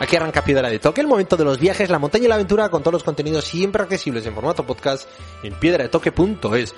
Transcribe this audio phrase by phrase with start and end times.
[0.00, 2.68] Aquí arranca Piedra de Toque, el momento de los viajes, la montaña y la aventura
[2.68, 5.08] con todos los contenidos siempre accesibles en formato podcast
[5.42, 6.72] en piedradetoque.es.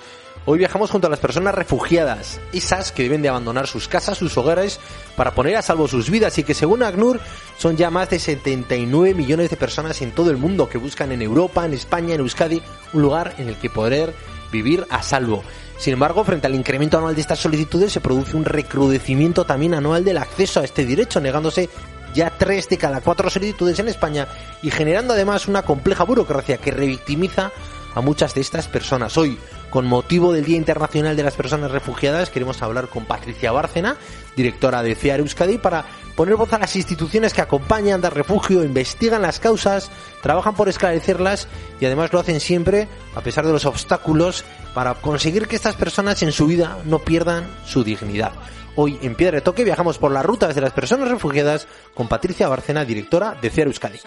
[0.45, 4.35] Hoy viajamos junto a las personas refugiadas, esas que deben de abandonar sus casas, sus
[4.39, 4.79] hogares,
[5.15, 7.19] para poner a salvo sus vidas y que según ACNUR
[7.59, 11.21] son ya más de 79 millones de personas en todo el mundo que buscan en
[11.21, 12.63] Europa, en España, en Euskadi,
[12.93, 14.15] un lugar en el que poder
[14.51, 15.43] vivir a salvo.
[15.77, 20.03] Sin embargo, frente al incremento anual de estas solicitudes se produce un recrudecimiento también anual
[20.03, 21.69] del acceso a este derecho, negándose
[22.13, 24.27] ya tres de cada cuatro solicitudes en España
[24.61, 27.51] y generando además una compleja burocracia que revictimiza
[27.93, 29.17] a muchas de estas personas.
[29.17, 29.37] Hoy,
[29.69, 33.97] con motivo del Día Internacional de las Personas Refugiadas, queremos hablar con Patricia Bárcena,
[34.35, 39.21] directora de CEAR Euskadi, para poner voz a las instituciones que acompañan, dar refugio, investigan
[39.21, 39.89] las causas,
[40.21, 41.47] trabajan por esclarecerlas
[41.79, 46.21] y además lo hacen siempre, a pesar de los obstáculos, para conseguir que estas personas
[46.23, 48.31] en su vida no pierdan su dignidad.
[48.75, 52.47] Hoy en Piedra de Toque viajamos por las rutas de las personas refugiadas con Patricia
[52.47, 53.99] Bárcena, directora de CEAR Euskadi.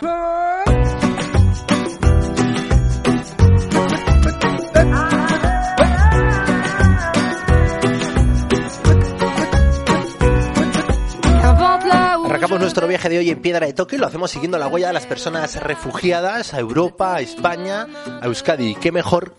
[12.24, 14.88] Arrancamos nuestro viaje de hoy en Piedra de Toque y lo hacemos siguiendo la huella
[14.88, 17.86] de las personas refugiadas a Europa, a España,
[18.20, 18.74] a Euskadi.
[18.76, 19.34] ¿Qué mejor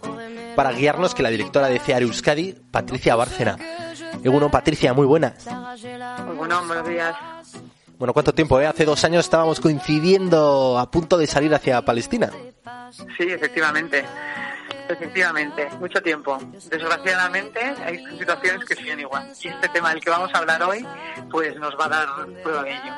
[0.55, 3.57] para guiarnos que la directora de CEAR Euskadi, Patricia Bárcena?
[4.23, 5.45] Eguno, Patricia, muy buenas.
[6.25, 7.15] Muy bueno, buenos días.
[7.97, 8.59] Bueno, ¿cuánto tiempo?
[8.59, 8.67] Eh?
[8.67, 12.29] Hace dos años estábamos coincidiendo a punto de salir hacia Palestina.
[13.17, 14.03] Sí, efectivamente.
[14.87, 16.37] Efectivamente, mucho tiempo.
[16.69, 19.31] Desgraciadamente hay situaciones que siguen igual.
[19.41, 20.85] Y este tema del que vamos a hablar hoy,
[21.31, 22.07] pues nos va a dar
[22.43, 22.93] prueba de ello.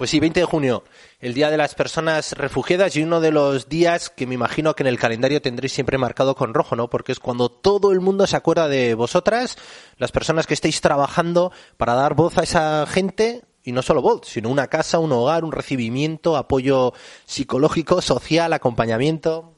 [0.00, 0.82] Pues sí, 20 de junio,
[1.20, 4.82] el Día de las Personas Refugiadas y uno de los días que me imagino que
[4.82, 6.88] en el calendario tendréis siempre marcado con rojo, ¿no?
[6.88, 9.58] Porque es cuando todo el mundo se acuerda de vosotras,
[9.98, 14.26] las personas que estáis trabajando para dar voz a esa gente y no solo voz,
[14.26, 16.94] sino una casa, un hogar, un recibimiento, apoyo
[17.26, 19.52] psicológico, social, acompañamiento.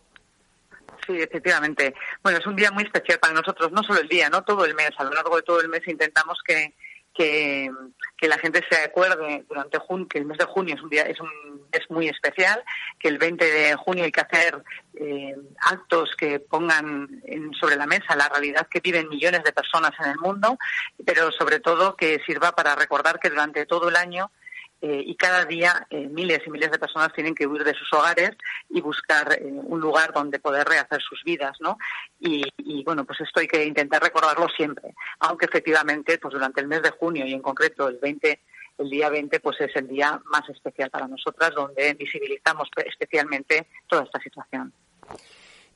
[1.07, 1.95] Sí, efectivamente.
[2.21, 4.75] Bueno, es un día muy especial para nosotros, no solo el día, no todo el
[4.75, 4.91] mes.
[4.99, 6.75] A lo largo de todo el mes intentamos que,
[7.15, 7.71] que,
[8.17, 11.03] que la gente se acuerde durante junio, que el mes de junio es un día
[11.03, 11.31] es un
[11.73, 12.63] es muy especial,
[12.99, 14.63] que el 20 de junio hay que hacer
[14.95, 15.35] eh,
[15.71, 20.11] actos que pongan en, sobre la mesa la realidad que viven millones de personas en
[20.11, 20.59] el mundo,
[21.05, 24.31] pero sobre todo que sirva para recordar que durante todo el año
[24.85, 27.93] eh, y cada día eh, miles y miles de personas tienen que huir de sus
[27.93, 28.33] hogares
[28.69, 31.79] y buscar eh, un lugar donde poder rehacer sus vidas, ¿no?
[32.19, 36.67] Y, y, bueno, pues esto hay que intentar recordarlo siempre, aunque efectivamente, pues durante el
[36.67, 38.41] mes de junio y en concreto el 20
[38.79, 44.03] el día 20 pues es el día más especial para nosotras donde visibilizamos especialmente toda
[44.03, 44.73] esta situación.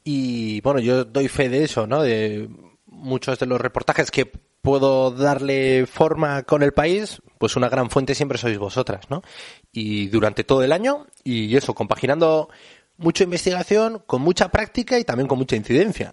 [0.02, 2.02] Y bueno, yo doy fe de eso, ¿no?
[2.02, 2.48] De
[2.86, 4.32] muchos de los reportajes que
[4.66, 9.22] puedo darle forma con el país, pues una gran fuente siempre sois vosotras, ¿no?
[9.70, 12.50] Y durante todo el año, y eso, compaginando
[12.96, 16.12] mucha investigación con mucha práctica y también con mucha incidencia.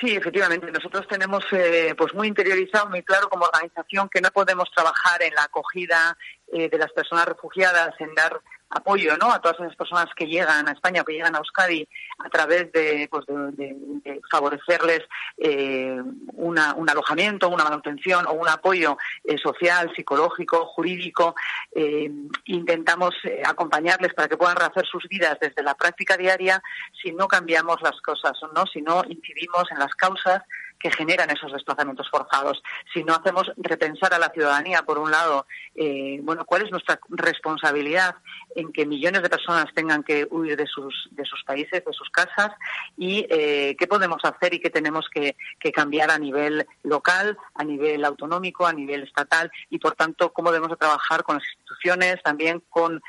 [0.00, 0.72] Sí, efectivamente.
[0.72, 5.32] Nosotros tenemos eh, pues muy interiorizado, muy claro como organización que no podemos trabajar en
[5.36, 6.18] la acogida
[6.52, 9.32] eh, de las personas refugiadas, en dar apoyo ¿no?
[9.32, 11.86] a todas esas personas que llegan a España o que llegan a Euskadi
[12.18, 15.00] a través de, pues de, favorecerles
[15.38, 16.00] eh,
[16.34, 21.34] una, un alojamiento, una manutención o un apoyo eh, social, psicológico, jurídico.
[21.72, 22.10] Eh,
[22.46, 23.14] intentamos
[23.44, 26.62] acompañarles para que puedan rehacer sus vidas desde la práctica diaria
[27.02, 28.66] si no cambiamos las cosas, ¿no?
[28.66, 30.42] si no incidimos en las causas
[30.80, 32.62] que generan esos desplazamientos forzados.
[32.92, 36.98] Si no hacemos repensar a la ciudadanía, por un lado, eh, bueno, cuál es nuestra
[37.10, 38.16] responsabilidad
[38.56, 42.08] en que millones de personas tengan que huir de sus, de sus países, de sus
[42.10, 42.52] casas,
[42.96, 47.62] y eh, qué podemos hacer y qué tenemos que, que, cambiar a nivel local, a
[47.62, 52.22] nivel autonómico, a nivel estatal, y por tanto, cómo debemos de trabajar con las instituciones,
[52.22, 53.00] también con,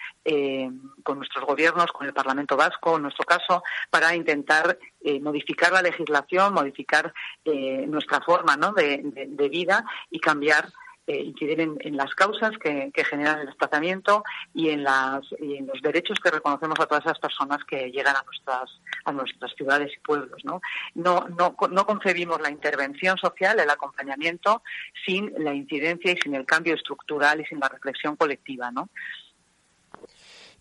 [1.03, 4.77] con nuestros gobiernos, con el Parlamento Vasco, en nuestro caso, para intentar
[5.21, 7.13] modificar la legislación, modificar
[7.45, 8.71] nuestra forma ¿no?
[8.73, 10.67] de, de vida y cambiar
[11.11, 14.23] eh, incidir en, las causas que, generan el desplazamiento
[14.53, 18.15] y en, las, y en los derechos que reconocemos a todas esas personas que llegan
[18.15, 20.41] a nuestras, a nuestras ciudades y pueblos.
[20.45, 20.61] ¿no?
[20.95, 24.63] No, no, no concebimos la intervención social, el acompañamiento,
[25.05, 28.71] sin la incidencia y sin el cambio estructural y sin la reflexión colectiva.
[28.71, 28.87] ¿no?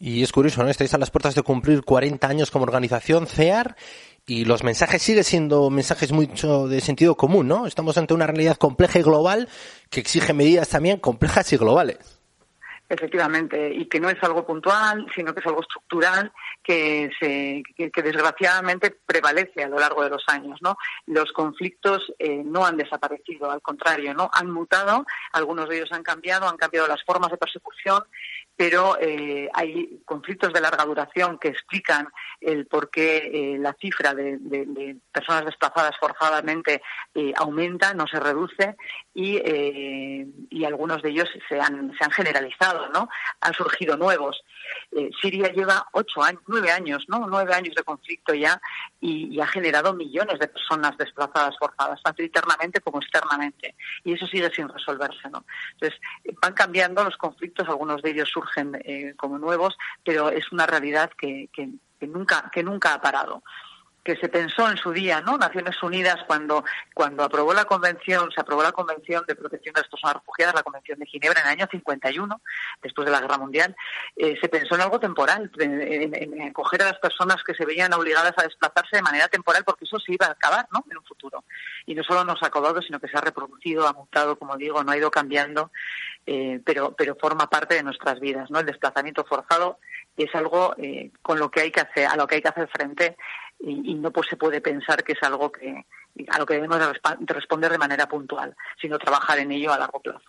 [0.03, 0.71] Y es curioso, ¿no?
[0.71, 3.77] Estáis a las puertas de cumplir 40 años como organización CEAR
[4.25, 7.67] y los mensajes siguen siendo mensajes mucho de sentido común, ¿no?
[7.67, 9.47] Estamos ante una realidad compleja y global
[9.91, 12.19] que exige medidas también complejas y globales.
[12.89, 16.33] Efectivamente, y que no es algo puntual, sino que es algo estructural
[16.65, 20.59] que, se, que, desgraciadamente prevalece a lo largo de los años.
[20.61, 20.77] ¿no?
[21.07, 26.03] Los conflictos eh, no han desaparecido, al contrario, no han mutado, algunos de ellos han
[26.03, 28.03] cambiado, han cambiado las formas de persecución
[28.61, 32.09] pero eh, hay conflictos de larga duración que explican
[32.43, 36.83] el por qué eh, la cifra de, personas desplazadas forzadamente
[37.15, 38.77] eh, aumenta, no se reduce
[39.21, 43.09] y, y, algunos de ellos se han, se han generalizado, ¿no?
[43.41, 44.43] Han surgido nuevos.
[45.21, 47.27] Siria lleva ocho años, nueve años, ¿no?
[47.27, 48.61] Nueve años de conflicto ya
[49.01, 53.75] y, ha generado millones de personas desplazadas forzadas, tanto internamente como externamente.
[54.05, 55.45] Y eso sigue sin resolverse, ¿no?
[55.73, 56.01] Entonces,
[56.41, 61.11] van cambiando los conflictos, algunos de ellos surgen eh, como nuevos, pero es una realidad
[61.19, 61.49] que,
[62.01, 63.43] nunca, que nunca ha parado
[64.05, 65.37] que se pensó en su día, ¿no?
[65.37, 66.65] Naciones Unidas cuando
[66.95, 70.63] cuando aprobó la convención, se aprobó la convención de protección de las personas refugiadas, la
[70.63, 72.41] convención de Ginebra en el año 51,
[72.83, 73.77] después de la Guerra Mundial,
[74.17, 78.35] eh, se pensó en algo temporal, en, acoger a las personas que se veían obligadas
[78.37, 80.85] a desplazarse de manera temporal, porque eso se iba a acabar, ¿no?
[80.91, 81.45] En un futuro.
[81.87, 84.83] Y no solo nos ha acabado, sino que se ha reproducido, ha mutado, como digo,
[84.83, 85.71] no ha ido cambiando,
[86.27, 88.61] eh, pero pero forma parte de nuestras vidas, ¿no?
[88.61, 89.79] El desplazamiento forzado
[90.17, 92.69] es algo eh, con lo que hay que hacer, a lo que hay que hacer
[92.69, 93.17] frente
[93.61, 95.85] y, no pues, se puede pensar que es algo que
[96.29, 100.01] a lo que debemos de responder de manera puntual, sino trabajar en ello a largo
[100.01, 100.29] plazo.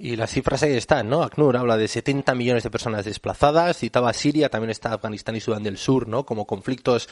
[0.00, 1.24] Y las cifras ahí están, ¿no?
[1.24, 5.64] ACNUR habla de 70 millones de personas desplazadas, citaba Siria, también está Afganistán y Sudán
[5.64, 6.24] del Sur, ¿no?
[6.24, 7.08] Como conflictos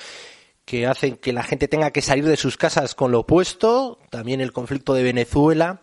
[0.64, 4.40] que hacen que la gente tenga que salir de sus casas con lo opuesto, también
[4.40, 5.82] el conflicto de Venezuela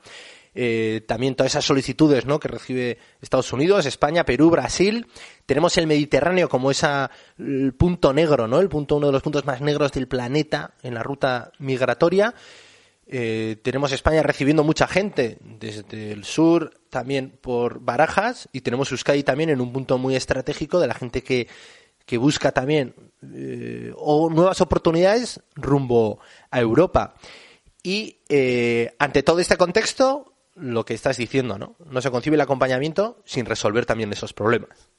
[0.55, 2.39] eh, también todas esas solicitudes ¿no?
[2.39, 5.07] que recibe Estados Unidos, España, Perú, Brasil.
[5.45, 6.87] Tenemos el Mediterráneo como ese
[7.77, 8.59] punto negro, ¿no?
[8.59, 12.35] el punto, uno de los puntos más negros del planeta en la ruta migratoria.
[13.05, 19.23] Eh, tenemos España recibiendo mucha gente desde el sur, también por Barajas, y tenemos Euskadi
[19.23, 21.47] también en un punto muy estratégico de la gente que,
[22.05, 22.95] que busca también
[23.33, 26.19] eh, o nuevas oportunidades rumbo
[26.51, 27.15] a Europa.
[27.85, 28.19] Y
[28.97, 31.75] ante todo este contexto, lo que estás diciendo, ¿no?
[31.85, 34.89] No se concibe el acompañamiento sin resolver también esos problemas.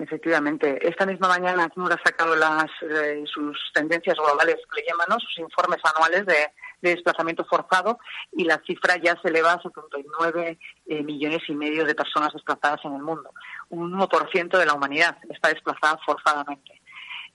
[0.00, 0.78] Efectivamente.
[0.88, 5.20] Esta misma mañana ACNUR ha sacado las, eh, sus tendencias globales, que le llaman, ¿no?
[5.20, 6.50] sus informes anuales de,
[6.80, 7.98] desplazamiento forzado
[8.32, 12.80] y la cifra ya se eleva a 79 eh, millones y medio de personas desplazadas
[12.84, 13.30] en el mundo.
[13.68, 16.80] Un 1% de la humanidad está desplazada forzadamente.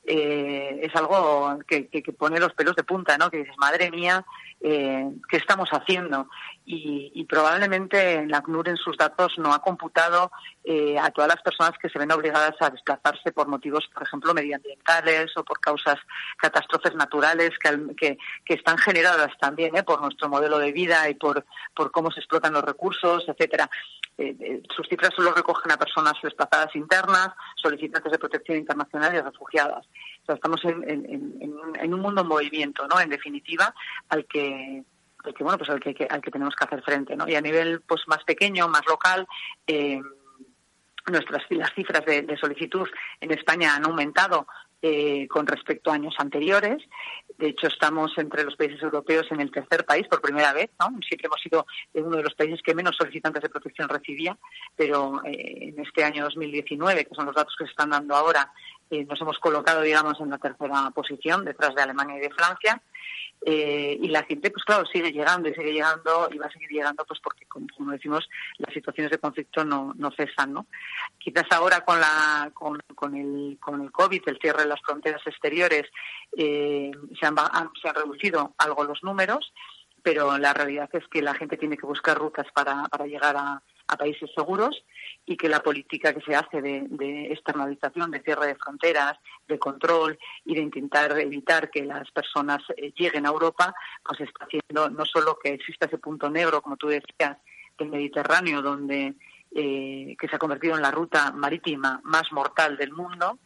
[0.07, 3.29] Eh, es algo que, que, pone los pelos de punta, ¿no?
[3.29, 4.25] Que dices, madre mía,
[4.61, 6.27] eh, qué estamos haciendo.
[6.67, 10.31] Y, probablemente la CNUR en sus datos no ha computado
[10.63, 14.33] eh, a todas las personas que se ven obligadas a desplazarse por motivos, por ejemplo,
[14.33, 15.97] medioambientales o por causas,
[16.37, 21.45] catástrofes naturales que, que, están generadas también eh, por nuestro modelo de vida y por,
[21.75, 23.69] por cómo se explotan los recursos, etcétera.
[24.17, 29.85] Eh, sus cifras solo recogen a personas desplazadas internas, solicitantes de protección internacional y refugiadas
[30.27, 32.99] estamos en, un mundo en movimiento, ¿no?
[32.99, 33.73] En definitiva,
[34.09, 34.83] al que
[35.35, 37.81] que bueno pues al que, al que tenemos que hacer frente no y a nivel
[37.81, 39.27] pues más pequeño más local
[39.65, 39.99] eh,
[41.11, 42.87] nuestras las cifras de, solicitud
[43.21, 44.47] en España han aumentado
[44.87, 46.77] eh, con respecto a años anteriores.
[47.39, 50.69] De hecho, estamos entre los países europeos en el tercer país por primera vez.
[50.79, 50.89] ¿no?
[51.01, 51.65] Siempre hemos sido
[51.95, 54.37] uno de los países que menos solicitantes de protección recibía,
[54.75, 58.51] pero eh, en este año 2019, que son los datos que se están dando ahora,
[58.91, 62.79] eh, nos hemos colocado, digamos, en la tercera posición, detrás de Alemania y de Francia.
[63.47, 66.69] Eh, y la gente, pues claro, sigue llegando y sigue llegando y va a seguir
[66.69, 70.65] llegando, pues porque, como, decimos, las situaciones de conflicto no, no cesan, ¿no?
[71.19, 72.81] Quizás ahora con la con,
[73.15, 75.83] el, con el COVID, el cierre de las fronteras exteriores,
[76.35, 77.35] eh, se, han,
[77.79, 79.53] se han reducido algo los números,
[80.01, 83.61] pero la realidad es que la gente tiene que buscar rutas para, para llegar a,
[83.87, 84.83] a países seguros
[85.25, 90.17] y que la política que se hace de, externalización, de cierre de fronteras, de control
[90.43, 93.73] y de intentar evitar que las personas eh, lleguen a Europa,
[94.03, 97.37] pues está haciendo no solo que exista ese punto negro, como tú decías,
[97.77, 99.15] del Mediterráneo, donde
[99.51, 103.39] eh, que se ha convertido en la ruta marítima más mortal del mundo,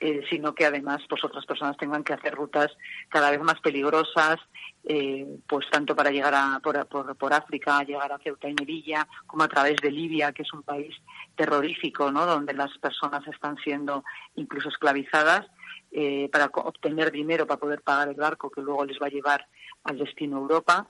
[0.00, 2.70] eh, sino que además pues otras personas tengan que hacer rutas
[3.08, 4.36] cada vez más peligrosas,
[4.84, 9.44] eh, pues tanto para llegar a, por, por, África, llegar a Ceuta y Melilla, como
[9.44, 10.94] a través de Libia, que es un país
[11.36, 12.26] terrorífico, ¿no?
[12.26, 14.04] donde las personas están siendo
[14.36, 15.46] incluso esclavizadas
[15.92, 19.46] eh, para obtener dinero para poder pagar el barco que luego les va a llevar
[19.84, 20.88] al destino Europa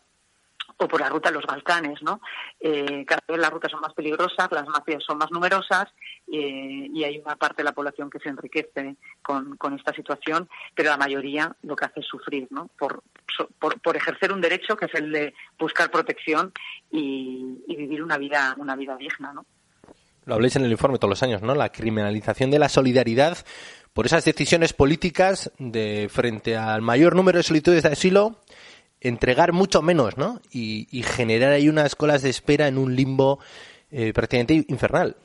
[0.76, 2.21] o por la ruta de los Balcanes, ¿no?
[2.61, 5.87] Eh, cada vez las rutas son más peligrosas, las mafias son más numerosas
[6.33, 10.90] eh, y hay una parte de la población que se enriquece con, esta situación, pero
[10.90, 12.69] la mayoría lo que hace es sufrir, ¿no?
[12.78, 13.02] Por,
[13.59, 16.52] por, ejercer un derecho que es el de buscar protección
[16.90, 19.45] y, vivir una vida, una vida digna, ¿no?
[20.26, 21.54] Lo habléis en el informe todos los años, ¿no?
[21.54, 23.37] La criminalización de la solidaridad
[23.93, 28.40] por esas decisiones políticas de frente al mayor número de solicitudes de asilo
[29.04, 30.40] entregar mucho menos, ¿no?
[30.50, 33.38] Y, generar ahí unas colas de espera en un limbo
[33.92, 35.16] eh, prácticamente infernal.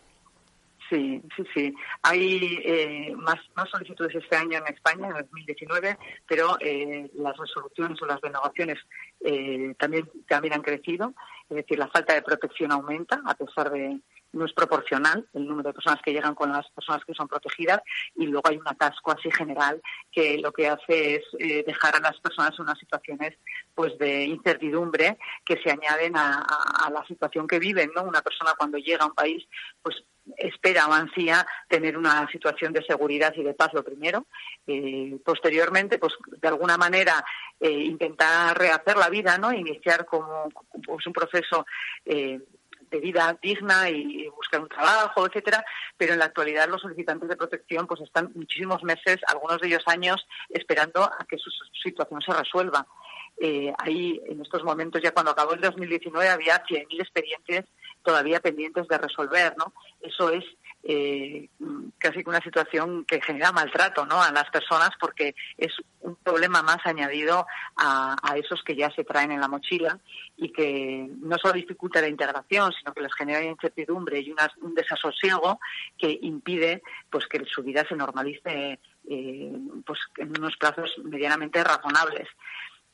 [0.89, 1.75] Sí, sí, sí.
[2.01, 8.01] Hay eh, más, más solicitudes este año en España, en 2019, pero eh, las resoluciones
[8.01, 8.79] o las denegaciones
[9.21, 11.13] eh, también, también han crecido.
[11.50, 14.00] Es decir, la falta de protección aumenta a pesar de,
[14.33, 17.81] no es proporcional el número de personas que llegan con las personas que son protegidas
[18.15, 19.81] y luego hay un atasco así general
[20.12, 23.36] que lo que hace es eh, dejar a las personas en unas situaciones
[23.74, 26.45] pues de incertidumbre que se añaden a,
[26.91, 29.45] la situación que viven no una persona cuando llega a un país
[29.81, 30.03] pues
[30.38, 34.27] espera o ansía tener una situación de seguridad y de paz lo primero.
[34.67, 37.24] Eh, posteriormente pues de alguna manera
[37.59, 40.50] eh, intentar rehacer la vida no iniciar como
[40.86, 41.65] pues, un proceso
[42.05, 42.39] eh,
[42.89, 45.63] de vida digna y buscar un trabajo, etcétera,
[45.98, 49.84] pero en la actualidad los solicitantes de protección pues están muchísimos meses, algunos de ellos
[49.88, 51.50] años, esperando a que su
[51.84, 52.86] situación se resuelva.
[53.41, 57.65] Eh, ahí, en estos momentos, ya cuando acabó el 2019, había 100.000 expedientes
[58.03, 59.74] todavía pendientes de resolver, ¿no?
[60.01, 60.43] Eso es
[60.83, 61.50] eh,
[61.98, 64.21] casi una situación que genera maltrato ¿no?
[64.21, 67.45] a las personas porque es un problema más añadido
[67.75, 70.00] a, esos que ya se traen en la mochila
[70.38, 75.59] y que no solo dificulta la integración, sino que les genera incertidumbre y un desasosiego
[75.98, 79.51] que impide pues que su vida se normalice eh,
[79.86, 82.27] pues en unos plazos medianamente razonables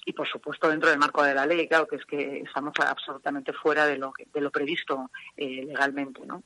[0.05, 3.51] y por supuesto dentro del marco de la ley, claro que es que estamos absolutamente
[3.53, 6.43] fuera de lo, de lo previsto eh, legalmente, ¿no?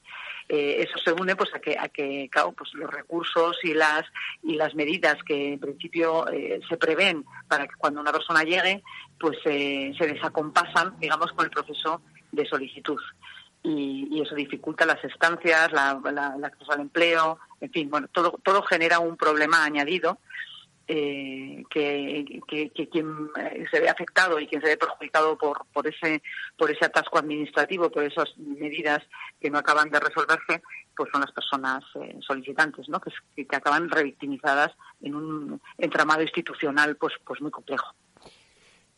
[0.48, 4.06] Eh, eso se une pues a que, a que claro, pues los recursos y las
[4.42, 8.82] y las medidas que en principio eh, se prevén para que cuando una persona llegue,
[9.20, 12.02] pues se desacompasan, digamos, con el proceso
[12.32, 13.00] de solicitud.
[13.62, 18.40] Y, eso dificulta las estancias, la, la, el acceso al empleo, en fin, bueno, todo,
[18.44, 20.20] todo genera un problema añadido
[20.92, 26.24] eh, que, quien eh, se ve afectado y quien se ve perjudicado por, por ese
[26.58, 29.04] por ese atasco administrativo, por esas medidas
[29.40, 30.64] que no acaban de resolverse,
[30.98, 33.00] pues son las personas eh, solicitantes, ¿no?
[33.00, 33.12] Que,
[33.46, 37.94] que acaban revictimizadas en un entramado institucional, pues pues muy complejo.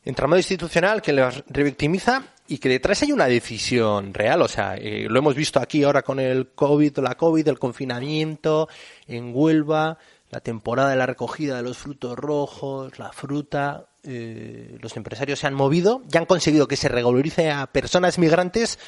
[0.05, 4.41] Entramado institucional que les revictimiza y que detrás hay una decisión real.
[4.41, 8.69] O sea, lo hemos visto aquí ahora con el COVID, la COVID, el confinamiento
[9.07, 10.00] en Huelva,
[10.31, 15.47] la temporada de la recogida de los frutos rojos, la fruta, eh, los empresarios se
[15.47, 18.79] han movido y han conseguido que se regularice a personas migrantes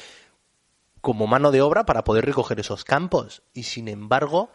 [1.02, 3.42] como mano de obra para poder recoger esos campos.
[3.52, 4.50] Y sin embargo,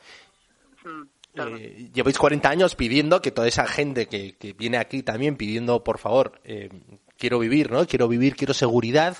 [0.83, 5.37] mm, eh, lleváis 40 años pidiendo que toda esa gente que, que viene aquí también
[5.37, 6.69] pidiendo, por favor, eh,
[7.17, 7.85] quiero vivir, ¿no?
[7.85, 9.17] Quiero vivir, quiero seguridad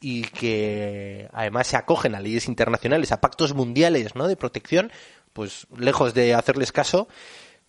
[0.00, 4.28] y que además se acogen a leyes internacionales, a pactos mundiales, ¿no?
[4.28, 4.92] De protección,
[5.36, 7.08] pues lejos de hacerles caso,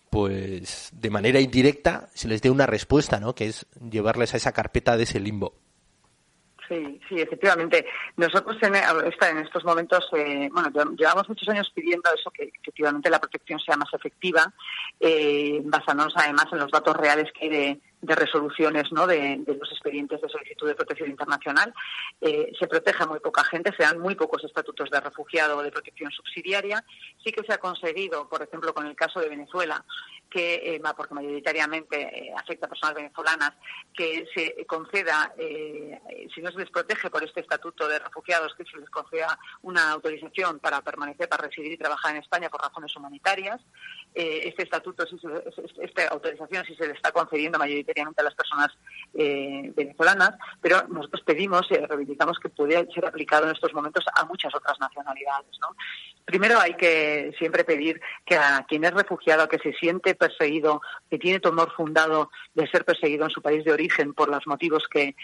[0.08, 3.34] pues de manera indirecta se les dé una respuesta, ¿no?
[3.34, 5.52] Que es llevarles a esa carpeta de ese limbo.
[6.66, 7.84] Sí, sí, efectivamente.
[8.16, 13.20] Nosotros en, en estos momentos, eh, bueno, llevamos muchos años pidiendo eso, que efectivamente la
[13.20, 14.50] protección sea más efectiva,
[14.98, 19.06] eh, basándonos además en los datos reales que de, de resoluciones ¿no?
[19.06, 21.74] de, los expedientes de solicitud de protección internacional.
[22.20, 25.62] Eh, se protege a muy poca gente, se dan muy pocos estatutos de refugiado o
[25.62, 26.84] de protección subsidiaria.
[27.24, 29.84] Sí que se ha conseguido, por ejemplo, con el caso de Venezuela,
[30.30, 33.52] que, eh, porque mayoritariamente eh, afecta a personas venezolanas,
[33.94, 38.76] que se conceda, si no se les protege por este estatuto de refugiados, que se
[38.76, 43.60] les conceda una autorización para permanecer, para residir y trabajar en España por razones humanitarias.
[44.14, 45.04] este estatuto,
[45.82, 48.68] esta autorización, si se le está concediendo mayoritariamente a las personas
[49.14, 54.24] eh, venezolanas, pero nosotros pedimos y reivindicamos que pudiera ser aplicado en estos momentos a
[54.24, 55.58] muchas otras nacionalidades.
[56.24, 61.18] Primero hay que siempre pedir que a quien es refugiado, que se siente perseguido, que
[61.18, 65.14] tiene temor fundado de ser perseguido en su país de origen por los motivos que,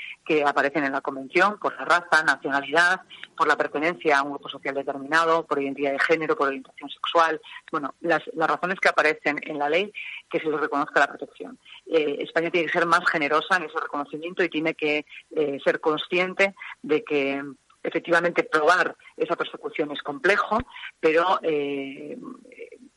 [0.47, 3.03] aparecen en la Convención, por la raza, nacionalidad,
[3.37, 7.41] por la pertenencia a un grupo social determinado, por identidad de género, por orientación sexual,
[7.71, 9.93] bueno, las, razones que aparecen en la ley,
[10.35, 11.61] que se les reconozca la protección.
[11.87, 15.79] Eh, España tiene que ser más generosa en ese reconocimiento y tiene que eh, ser
[15.79, 17.41] consciente de que
[17.85, 20.59] efectivamente probar esa persecución es complejo,
[20.99, 22.19] pero eh,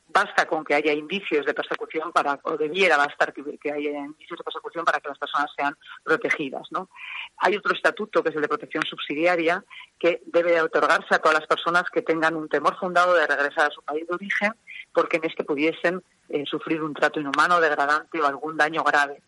[0.08, 4.44] basta con que haya indicios de persecución para, o debiera bastar que, haya indicios de
[4.44, 6.64] persecución para que las personas sean protegidas.
[6.72, 6.90] ¿no?
[7.38, 9.64] Hay otro estatuto que es el de protección subsidiaria
[10.00, 13.76] que debe otorgarse a todas las personas que tengan un temor fundado de regresar a
[13.76, 14.54] su país de origen
[14.98, 19.22] porque en este pudiesen eh, sufrir un trato inhumano, degradante o algún daño grave.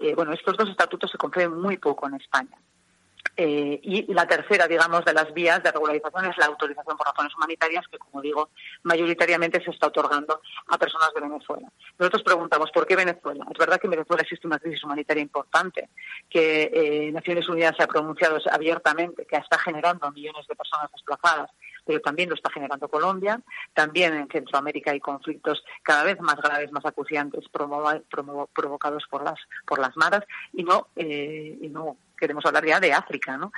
[0.00, 2.58] Eh, bueno, estos dos estatutos se conceden muy poco en España.
[3.36, 7.32] Eh, y la tercera, digamos, de las vías de regularización es la autorización por razones
[7.36, 8.50] humanitarias, que, como digo,
[8.82, 11.68] mayoritariamente se está otorgando a personas de Venezuela.
[12.00, 13.46] Nosotros preguntamos, ¿por qué Venezuela?
[13.48, 15.88] Es verdad que en Venezuela existe una crisis humanitaria importante,
[16.28, 21.48] que eh, Naciones Unidas se ha pronunciado abiertamente, que está generando millones de personas desplazadas,
[21.84, 23.40] pero también lo está generando Colombia.
[23.74, 29.78] También en Centroamérica hay conflictos cada vez más graves, más acuciantes, provocados por las, por
[29.78, 33.52] las maras, y no, eh, y no queremos hablar ya de África, ¿no?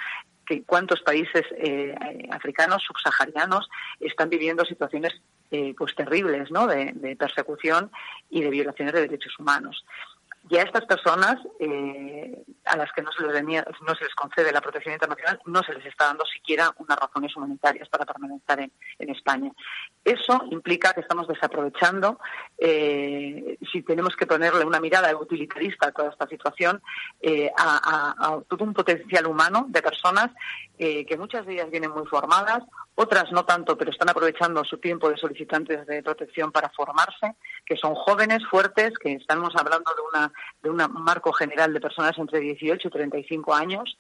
[0.47, 1.95] Que cuántos países eh,
[2.31, 3.69] africanos subsaharianos
[4.01, 5.15] están viviendo situaciones
[5.51, 6.67] eh, pues terribles, ¿no?
[6.67, 7.91] de persecución
[8.29, 9.85] y de violaciones de derechos humanos
[10.49, 14.53] y a estas personas eh, a las que no se, les no se les concede
[14.53, 19.11] la protección internacional no se les está dando siquiera unas razones humanitarias para permanecer en
[19.11, 19.51] España.
[20.05, 22.19] Eso implica que estamos desaprovechando,
[22.59, 26.83] eh, si tenemos que ponerle una mirada utilitarista a toda esta situación,
[27.23, 30.31] eh, a, todo un potencial humano de personas
[30.77, 32.65] que muchas de ellas vienen muy formadas,
[32.97, 37.35] otras no tanto, pero están aprovechando su tiempo de solicitantes de protección para formarse,
[37.67, 40.33] que son jóvenes, fuertes, que estamos hablando de, una,
[40.63, 43.99] de un marco general de personas entre 18 y 35 años,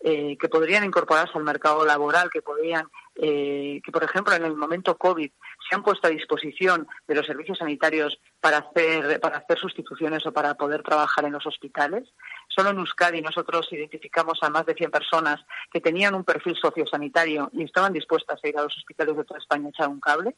[0.00, 2.86] eh, que podrían incorporarse al mercado laboral, que podrían,
[3.16, 5.30] eh, que por ejemplo en el momento COVID
[5.68, 10.32] se han puesto a disposición de los servicios sanitarios para hacer, para hacer sustituciones o
[10.32, 12.08] para poder trabajar en los hospitales.
[12.48, 17.50] Solo en Euskadi nosotros identificamos a más de 100 personas que tenían un perfil sociosanitario
[17.52, 20.36] y estaban dispuestas a ir a los hospitales de toda España a echar un cable.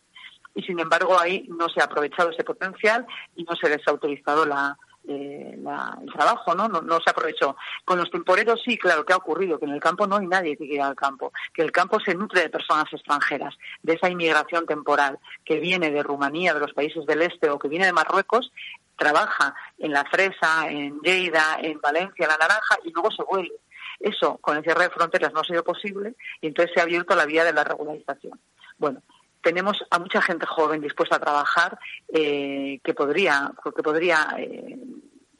[0.54, 3.90] Y sin embargo ahí no se ha aprovechado ese potencial y no se les ha
[3.90, 4.76] autorizado la,
[5.08, 6.68] eh, el trabajo, ¿no?
[6.68, 7.00] ¿no?
[7.00, 7.56] se aprovechó.
[7.84, 9.58] Con los temporeros sí, claro, ¿qué ha ocurrido?
[9.58, 12.14] Que en el campo no hay nadie que quiera al campo, que el campo se
[12.14, 17.06] nutre de personas extranjeras, de esa inmigración temporal que viene de Rumanía, de los países
[17.06, 18.52] del este o que viene de Marruecos,
[18.96, 23.54] trabaja en la fresa, en Lleida, en Valencia, en la naranja y luego se vuelve.
[24.00, 27.16] Eso con el cierre de fronteras no ha sido posible y entonces se ha abierto
[27.16, 28.38] la vía de la regularización.
[28.76, 29.02] Bueno,
[29.48, 31.78] tenemos a mucha gente joven dispuesta a trabajar
[32.12, 34.78] eh, que podría que podría eh,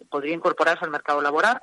[0.09, 1.61] podría incorporarse al mercado laboral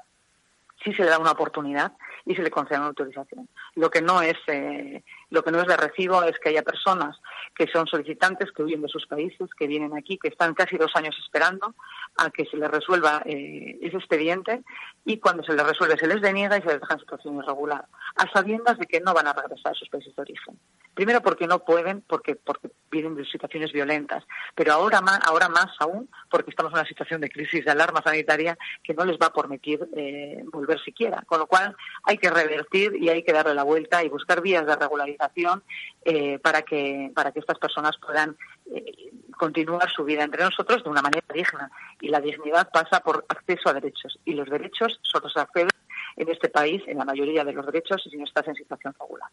[0.83, 3.49] si se le da una oportunidad y se le concede una autorización.
[3.73, 7.17] Lo que no es eh, lo que no es de recibo es que haya personas
[7.55, 10.91] que son solicitantes que huyen de sus países, que vienen aquí, que están casi dos
[10.93, 11.73] años esperando
[12.17, 14.61] a que se les resuelva eh, ese expediente
[15.03, 17.85] y cuando se les resuelve se les deniega y se les deja en situación irregular,
[18.17, 20.59] a sabiendas de que no van a regresar a sus países de origen.
[20.95, 24.23] Primero porque no pueden, porque, porque vienen de situaciones violentas,
[24.55, 28.01] pero ahora más, ahora más aún porque estamos en una situación de crisis de alarma
[28.01, 31.21] sanitaria que no les va a permitir eh, volver siquiera.
[31.27, 34.65] Con lo cual hay que revertir y hay que darle la vuelta y buscar vías
[34.65, 35.63] de regularización
[36.05, 38.37] eh, para, que, para que estas personas puedan
[38.73, 41.69] eh, continuar su vida entre nosotros de una manera digna.
[41.99, 44.17] Y la dignidad pasa por acceso a derechos.
[44.23, 45.69] Y los derechos solo se acceden
[46.15, 49.29] en este país, en la mayoría de los derechos, si no estás en situación regular.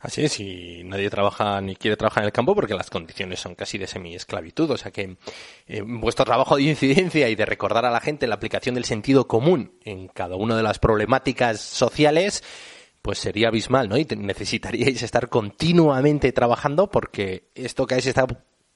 [0.00, 3.54] Así es, y nadie trabaja ni quiere trabajar en el campo porque las condiciones son
[3.54, 4.70] casi de semi-esclavitud.
[4.70, 5.18] O sea que
[5.66, 9.28] eh, vuestro trabajo de incidencia y de recordar a la gente la aplicación del sentido
[9.28, 12.42] común en cada una de las problemáticas sociales,
[13.02, 13.98] pues sería abismal, ¿no?
[13.98, 18.26] Y necesitaríais estar continuamente trabajando porque esto que se está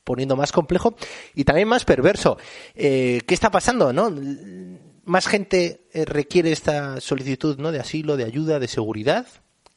[0.05, 0.95] poniendo más complejo
[1.35, 2.37] y también más perverso.
[2.75, 4.15] Eh, ¿Qué está pasando, no?
[5.07, 7.73] Más gente eh, requiere esta solicitud, ¿no?
[7.73, 9.27] De asilo, de ayuda, de seguridad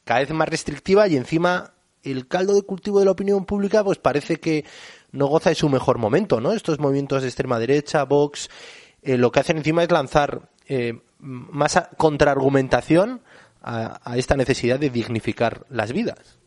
[0.07, 3.99] cada vez más restrictiva y encima el caldo de cultivo de la opinión pública pues
[3.99, 4.65] parece que
[5.11, 6.53] no goza de su mejor momento, ¿no?
[6.53, 8.49] Estos movimientos de extrema derecha, Vox,
[9.03, 13.21] eh, lo que hacen encima es lanzar eh, más contraargumentación
[13.61, 16.39] a, a esta necesidad de dignificar las vidas.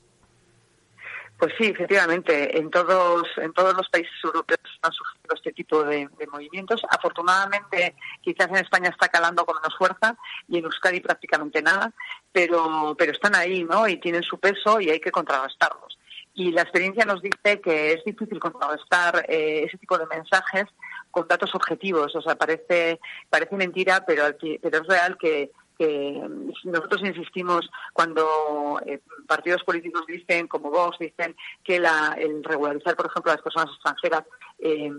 [1.41, 6.07] Pues sí, efectivamente, en todos, en todos los países europeos han surgido este tipo de,
[6.31, 6.83] movimientos.
[6.91, 11.95] Afortunadamente, quizás en España está calando con menos fuerza y en Euskadi prácticamente nada,
[12.31, 13.89] pero, pero están ahí, ¿no?
[13.89, 15.99] Y tienen su peso y hay que contrarrestarlos.
[16.35, 20.67] Y la experiencia nos dice que es difícil contrarrestar eh, ese tipo de mensajes
[21.11, 22.15] con datos objetivos.
[22.17, 23.01] O sea, parece,
[23.31, 24.25] parece mentira, pero,
[24.61, 25.51] pero es real que,
[25.81, 26.23] que
[26.65, 33.07] nosotros insistimos cuando eh, partidos políticos dicen, como Vox, dicen que la, el regularizar, por
[33.07, 34.25] ejemplo, a las personas extranjeras
[34.63, 34.91] eh,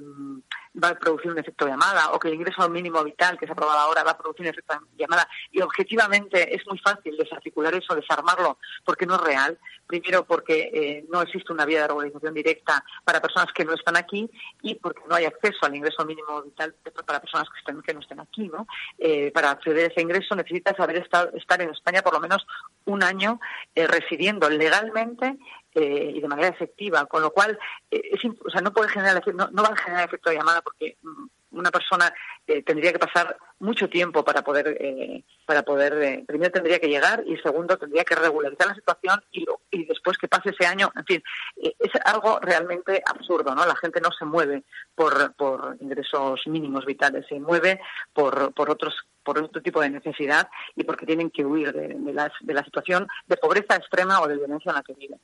[0.82, 3.54] va a producir un efecto llamada o que el ingreso mínimo vital que se ha
[3.54, 7.96] aprobado ahora va a producir un efecto llamada y objetivamente es muy fácil desarticular eso,
[7.96, 9.58] desarmarlo, porque no es real.
[9.86, 13.98] Primero porque eh, no existe una vía de regularización directa para personas que no están
[13.98, 14.30] aquí
[14.62, 16.74] y porque no hay acceso al ingreso mínimo vital
[17.06, 17.50] para personas
[17.86, 18.48] que no estén aquí.
[18.48, 18.68] ¿no?
[18.98, 22.46] Eh, para acceder a ese ingreso necesitas haber estado, estar en España por lo menos
[22.86, 23.40] un año
[23.76, 25.38] eh, residiendo legalmente
[25.76, 27.58] eh, y de manera efectiva, con lo cual
[27.90, 30.62] eh, es, o sea, no puede generar no, no va a generar efecto de llamada
[30.62, 32.14] porque mm, una persona
[32.48, 36.88] eh, tendría que pasar mucho tiempo para poder eh, para poder eh, primero tendría que
[36.88, 40.92] llegar y segundo tendría que regularizar la situación y, y después que pase ese año
[40.96, 41.24] en fin
[41.58, 44.64] es algo realmente absurdo no la gente no se mueve
[44.96, 47.80] por, por ingresos mínimos vitales se mueve
[48.14, 52.14] por, por otros por otro tipo de necesidad y porque tienen que huir de, de,
[52.14, 55.20] la, de la situación de pobreza extrema o de violencia en la que viven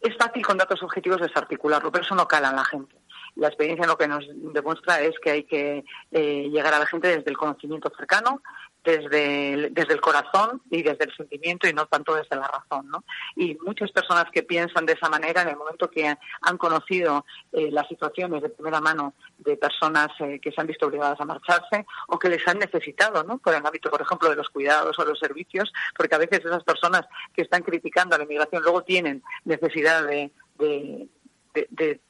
[0.00, 2.96] es fácil con datos objetivos desarticularlo pero eso no cala en la gente.
[3.34, 7.08] La experiencia lo que nos demuestra es que hay que eh, llegar a la gente
[7.08, 8.42] desde el conocimiento cercano,
[8.86, 12.88] desde el, desde el corazón y desde el sentimiento y no tanto desde la razón.
[12.88, 13.04] ¿no?
[13.34, 17.70] Y muchas personas que piensan de esa manera en el momento que han conocido eh,
[17.72, 21.84] las situaciones de primera mano de personas eh, que se han visto obligadas a marcharse
[22.06, 23.38] o que les han necesitado, ¿no?
[23.38, 26.62] por el ámbito, por ejemplo, de los cuidados o los servicios, porque a veces esas
[26.62, 27.02] personas
[27.34, 32.00] que están criticando a la inmigración luego tienen necesidad de, de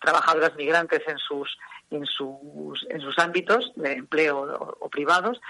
[0.00, 1.58] trabajadoras migrantes en sus,
[1.90, 5.40] en sus, en sus ámbitos de empleo o, privados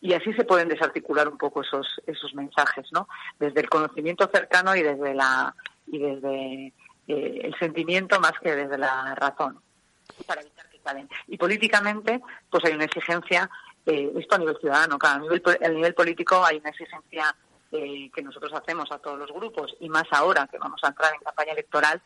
[0.00, 3.08] y así se pueden desarticular un poco esos, esos mensajes, ¿no?
[3.38, 5.54] Desde el conocimiento cercano y desde la
[5.86, 6.66] y desde
[7.08, 9.60] eh, el sentimiento más que desde la razón
[10.26, 11.08] para evitar que calen.
[11.26, 13.48] Y políticamente, pues hay una exigencia,
[13.84, 17.34] eh, esto a nivel ciudadano, cada nivel, a nivel político hay una exigencia
[17.72, 21.12] eh, que nosotros hacemos a todos los grupos y más ahora que vamos a entrar
[21.14, 22.00] en campaña electoral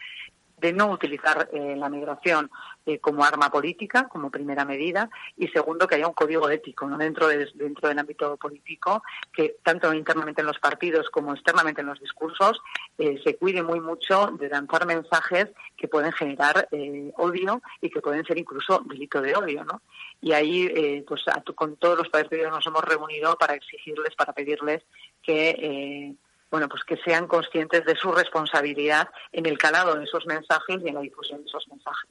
[0.61, 2.51] de no utilizar eh, la migración
[2.87, 6.99] eh, como arma política, como primera medida, y segundo, que haya un código ético ¿no?
[6.99, 11.87] dentro, de, dentro del ámbito político, que tanto internamente en los partidos como externamente en
[11.87, 12.61] los discursos
[12.99, 18.01] eh, se cuide muy mucho de lanzar mensajes que pueden generar eh, odio y que
[18.01, 19.65] pueden ser incluso delito de odio.
[19.65, 19.83] ¿no?
[20.21, 21.23] Y ahí, eh, pues
[21.55, 24.83] con todos los partidos nos hemos reunido para exigirles, para pedirles
[25.23, 26.15] que
[26.51, 30.89] bueno, pues que sean conscientes de su responsabilidad en el calado de esos mensajes y
[30.89, 32.11] en la difusión de esos mensajes.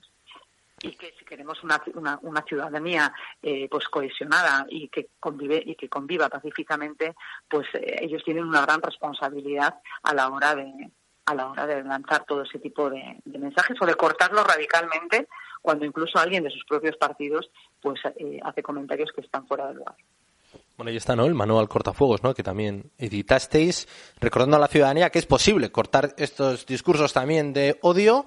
[0.82, 5.76] Y que si queremos una, una, una ciudadanía eh, pues cohesionada y que convive y
[5.76, 7.16] que conviva pacíficamente,
[7.50, 10.90] pues eh, ellos tienen una gran responsabilidad a la hora de
[11.26, 15.28] a la hora de lanzar todo ese tipo de, mensajes o de cortarlos radicalmente
[15.62, 19.76] cuando incluso alguien de sus propios partidos pues eh, hace comentarios que están fuera de
[19.76, 19.96] lugar.
[20.80, 21.26] Bueno, ahí está, ¿no?
[21.26, 22.34] El manual cortafuegos, ¿no?
[22.34, 23.86] Que también editasteis,
[24.22, 28.26] recordando a la ciudadanía que es posible cortar estos discursos también de odio,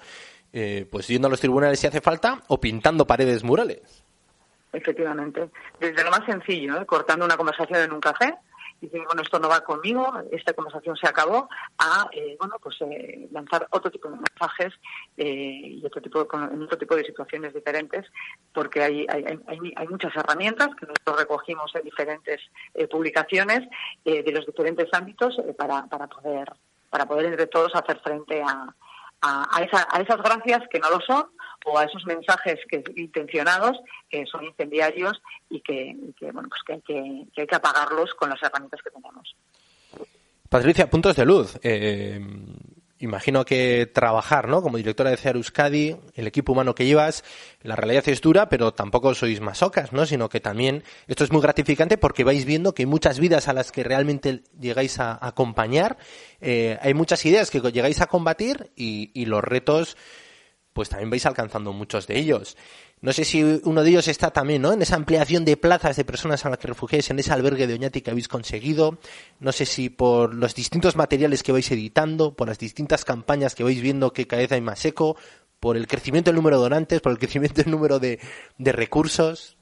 [0.53, 4.05] eh, pues yendo a los tribunales si hace falta, o pintando paredes murales.
[4.71, 5.49] Efectivamente.
[5.81, 6.85] Desde lo más sencillo, ¿eh?
[6.85, 8.35] cortando una conversación en un café,
[8.83, 13.29] dicen, bueno, esto no va conmigo, esta conversación se acabó, a, eh, bueno, pues eh,
[13.31, 14.75] lanzar otro tipo de mensajes
[15.17, 18.05] eh, y otro tipo, en otro tipo de situaciones diferentes,
[18.53, 22.41] porque hay, hay, hay, hay muchas herramientas que nosotros recogimos en diferentes
[22.75, 23.69] eh, publicaciones
[24.05, 26.53] eh, de los diferentes ámbitos para, para poder
[26.91, 28.75] para poder entre todos hacer frente a,
[29.23, 31.27] a, a, esa, a esas gracias que no lo son
[31.65, 33.79] o a esos mensajes que intencionados
[34.11, 35.97] que son incendiarios y que,
[36.33, 39.37] bueno pues que hay que, que hay que apagarlos con las herramientas que tenemos.
[40.49, 41.59] Patricia, puntos de luz.
[41.63, 42.21] Eh,
[43.03, 44.63] imagino que trabajar, ¿no?
[44.63, 47.25] Como directora de CEAR Euskadi, el equipo humano que llevas,
[47.63, 50.07] la realidad es dura, pero tampoco sois masocas, ¿no?
[50.07, 53.53] Sino que también esto es muy gratificante porque vais viendo que hay muchas vidas a
[53.53, 55.99] las que realmente llegáis a, acompañar,
[56.41, 59.97] eh, hay muchas ideas que llegáis a combatir y, y los retos
[60.73, 62.57] pues también vais alcanzando muchos de ellos.
[63.03, 64.73] No sé si uno de ellos está también, ¿no?
[64.73, 67.75] En esa ampliación de plazas de personas a las que refugiáis en ese albergue de
[67.75, 68.99] Oñati que habéis conseguido.
[69.41, 73.65] No sé si por los distintos materiales que vais editando, por las distintas campañas que
[73.65, 75.17] vais viendo que cada vez hay más eco,
[75.59, 78.21] por el crecimiento del número de donantes, por el crecimiento del número de,
[78.59, 79.57] de recursos.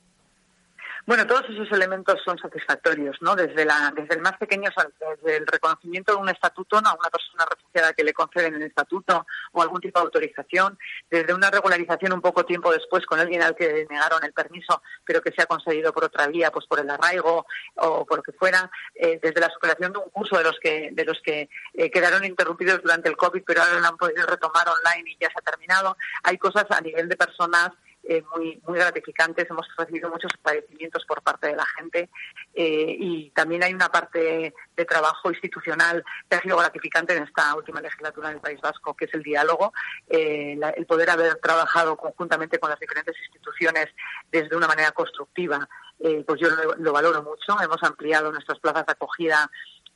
[1.06, 3.34] Bueno, todos esos elementos son satisfactorios, ¿no?
[3.34, 7.46] Desde, la, desde el más pequeño, desde el reconocimiento de un estatuto a una persona
[7.48, 10.78] refugiada que le conceden el estatuto o algún tipo de autorización,
[11.10, 15.22] desde una regularización un poco tiempo después con alguien al que negaron el permiso, pero
[15.22, 18.32] que se ha conseguido por otra vía, pues por el arraigo o por lo que
[18.32, 21.90] fuera, eh, desde la superación de un curso de los que, de los que eh,
[21.90, 25.38] quedaron interrumpidos durante el COVID, pero ahora lo han podido retomar online y ya se
[25.38, 25.96] ha terminado.
[26.22, 27.70] Hay cosas a nivel de personas
[28.02, 29.48] eh, muy, muy gratificantes.
[29.50, 32.08] Hemos recibido muchos agradecimientos por parte de la gente
[32.54, 37.54] eh, y también hay una parte de trabajo institucional que ha sido gratificante en esta
[37.54, 39.72] última legislatura del País Vasco, que es el diálogo,
[40.08, 43.88] eh, el poder haber trabajado conjuntamente con las diferentes instituciones
[44.32, 45.68] desde una manera constructiva.
[45.98, 47.60] pues yo lo valoro mucho.
[47.62, 49.50] Hemos ampliado nuestras plazas de acogida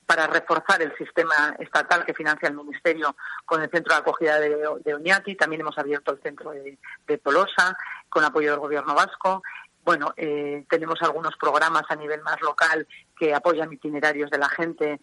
[0.07, 4.95] para reforzar el sistema estatal que financia el Ministerio con el centro de acogida de,
[4.95, 5.35] Oñati.
[5.35, 7.77] También hemos abierto el centro de, Tolosa
[8.09, 9.43] con apoyo del Gobierno vasco.
[9.85, 12.87] Bueno, eh, tenemos algunos programas a nivel más local
[13.19, 15.01] que apoyan itinerarios de la gente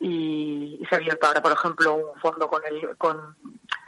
[0.00, 3.36] y, se ha abierto ahora, por ejemplo, un fondo con el, con,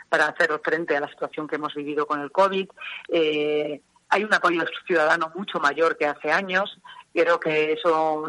[0.09, 2.69] para hacer frente a la situación que hemos vivido con el COVID.
[3.09, 6.79] Eh, hay un apoyo ciudadano mucho mayor que hace años.
[7.17, 8.29] Creo que eso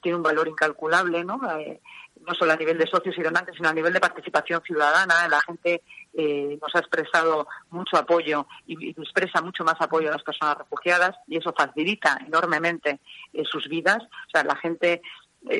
[0.00, 1.40] tiene un valor incalculable, ¿no?
[1.58, 1.80] Eh,
[2.24, 5.26] no solo a nivel de socios y donantes, sino a nivel de participación ciudadana.
[5.28, 5.82] La gente
[6.14, 11.16] eh, nos ha expresado mucho apoyo y, expresa mucho más apoyo a las personas refugiadas
[11.26, 13.00] y eso facilita enormemente
[13.32, 14.04] eh, sus vidas.
[14.04, 15.02] O sea, la gente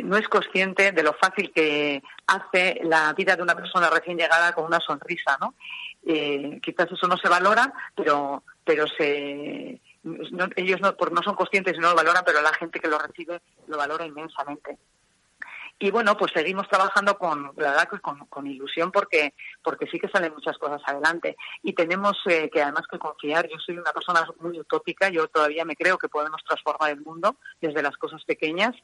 [0.05, 4.53] no es consciente de lo fácil que hace la vida de una persona recién llegada
[4.53, 5.55] con una sonrisa, ¿no?
[6.05, 9.81] quizás eso no se valora, pero pero se
[10.57, 13.41] ellos no, no son conscientes y no lo valoran, pero la gente que lo recibe
[13.67, 14.79] lo valora inmensamente.
[15.79, 19.35] Y bueno, pues seguimos trabajando con, la verdad, con, con ilusión porque,
[19.65, 21.37] porque sí que salen muchas cosas adelante.
[21.62, 23.49] Y tenemos eh, que además que confiar.
[23.49, 27.35] Yo soy una persona muy utópica, yo todavía me creo que podemos transformar el mundo
[27.61, 28.77] desde las cosas pequeñas.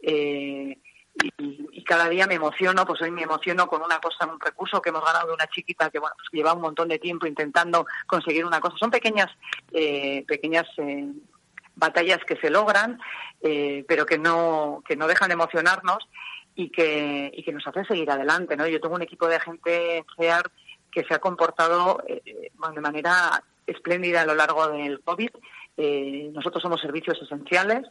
[0.00, 0.78] Eh,
[1.22, 4.88] y, cada día me emociono, pues hoy me emociono con una cosa, un recurso que
[4.88, 8.46] hemos ganado de una chiquita que bueno, pues lleva un montón de tiempo intentando conseguir
[8.46, 8.76] una cosa.
[8.78, 9.30] Son pequeñas,
[9.70, 11.12] eh, pequeñas eh,
[11.76, 12.98] batallas que se logran,
[13.42, 16.08] eh, pero que no, que no dejan de emocionarnos
[16.54, 18.56] y que, y que nos hacen seguir adelante.
[18.56, 18.66] ¿no?
[18.66, 20.50] Yo tengo un equipo de gente CEAR
[20.90, 25.30] que se ha comportado de manera espléndida a lo largo del COVID.
[26.32, 27.84] nosotros somos servicios esenciales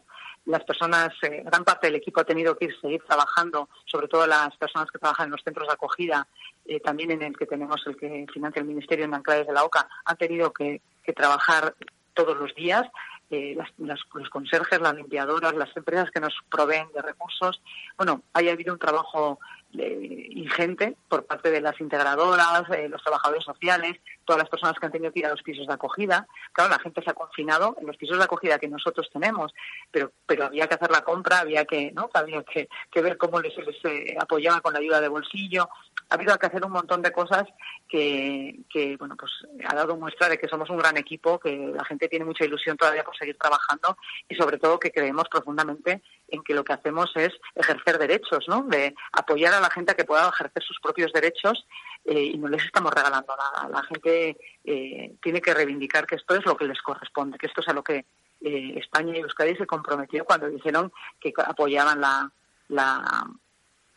[0.45, 4.27] las personas, eh, gran parte del equipo ha tenido que ir, seguir trabajando, sobre todo
[4.27, 6.27] las personas que trabajan en los centros de acogida,
[6.65, 9.63] eh, también en el que tenemos el que financia el Ministerio en Anclaves de la
[9.63, 10.81] OCA, han tenido que,
[11.15, 11.75] trabajar
[12.13, 12.83] todos los días.
[13.29, 13.69] Eh, las,
[14.13, 17.61] los conserjes, las limpiadoras, las empresas que nos proveen de recursos.
[17.97, 19.39] Bueno, haya habido un trabajo
[19.73, 25.11] ingente por parte de las integradoras, los trabajadores sociales, todas las personas que han tenido
[25.11, 26.27] que ir a los pisos de acogida.
[26.51, 29.53] Claro, la gente se ha confinado en los pisos de acogida que nosotros tenemos,
[29.91, 32.09] pero, pero había que hacer la compra, había que, ¿no?
[32.13, 32.67] había que,
[33.01, 35.69] ver cómo les, les eh, apoyaba con la ayuda de bolsillo.
[36.09, 37.43] Ha habido que hacer un montón de cosas
[37.87, 39.31] que, que, bueno, pues
[39.65, 42.77] ha dado muestra de que somos un gran equipo, que la gente tiene mucha ilusión
[42.77, 43.97] todavía por seguir trabajando
[44.29, 46.01] y sobre todo que creemos profundamente
[46.33, 48.63] en que lo que hacemos es ejercer derechos, ¿no?
[48.63, 51.65] De apoyar a la gente a que pueda ejercer sus propios derechos
[52.05, 53.69] eh, y no les estamos regalando nada.
[53.69, 57.61] La gente eh, tiene que reivindicar que esto es lo que les corresponde, que esto
[57.61, 58.05] es a lo que
[58.41, 62.31] eh, España y Euskadi se comprometió cuando dijeron que apoyaban la,
[62.69, 63.27] la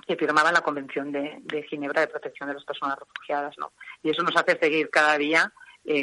[0.07, 3.73] que firmaban la Convención de, Ginebra de Protección de las Personas Refugiadas, ¿no?
[4.03, 5.51] Y eso nos hace seguir cada día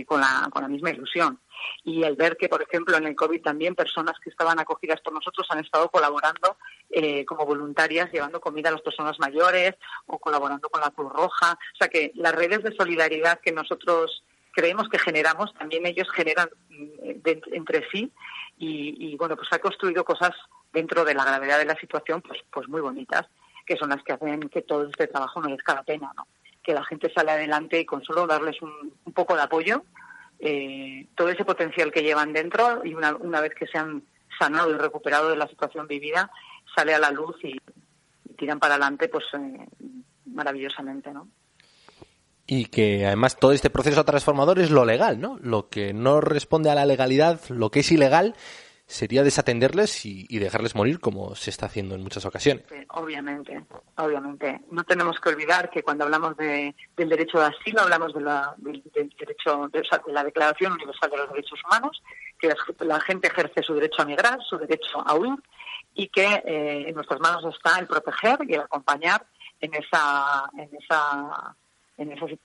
[0.08, 1.39] con, la, con la misma ilusión
[1.84, 5.13] y el ver que, por ejemplo, en el COVID también personas que estaban acogidas por
[5.13, 6.58] nosotros han estado colaborando
[6.89, 11.58] eh, como voluntarias, llevando comida a las personas mayores o colaborando con la Cruz Roja.
[11.74, 16.50] O sea que las redes de solidaridad que nosotros creemos que generamos, también ellos generan
[16.70, 18.12] mm, entre sí
[18.58, 20.32] y, bueno, pues ha construido cosas
[20.72, 23.28] dentro de la gravedad de la situación pues, pues muy bonitas,
[23.66, 26.28] que son las que hacen que todo este trabajo merezca la pena, ¿no?
[26.63, 29.84] Que la gente sale adelante y con solo darles un poco de apoyo,
[30.45, 34.03] eh, todo ese potencial que llevan dentro y una, una vez que se han
[34.38, 36.29] sanado y recuperado de la situación vivida,
[36.75, 37.58] sale a la luz y,
[38.38, 39.65] tiran para adelante pues eh,
[40.25, 41.29] maravillosamente, ¿no?
[42.45, 45.38] Y que además todo este proceso transformador es lo legal, ¿no?
[45.41, 48.36] Lo que no responde a la legalidad, lo que es ilegal,
[48.86, 52.65] sería desatenderles y, dejarles morir como se está haciendo en muchas ocasiones.
[52.89, 53.63] obviamente,
[53.98, 54.62] obviamente.
[54.72, 58.54] No tenemos que olvidar que cuando hablamos de, del derecho de asilo hablamos de la,
[58.58, 58.84] del,
[59.17, 62.04] derecho de, la Declaración Universal de los Derechos Humanos,
[62.39, 62.54] que
[62.86, 65.39] la, gente ejerce su derecho a migrar, su derecho a huir
[65.96, 69.26] y que eh, en nuestras manos está el proteger y el acompañar
[69.62, 71.56] en esa en esa
[71.98, 72.39] en ese